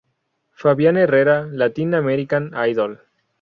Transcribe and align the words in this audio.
Fabián 0.53 0.97
Herrera: 0.97 1.45
Latin 1.51 1.93
American 1.93 2.53
Idol. 2.67 3.01